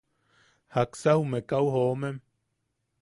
¿Jaksa 0.75 1.11
jume 1.17 1.39
kau 1.49 1.65
jomem? 1.73 2.17